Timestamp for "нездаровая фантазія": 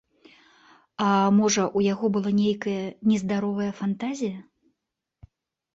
3.13-4.37